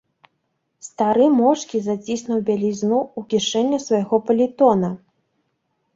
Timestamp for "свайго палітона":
3.87-4.89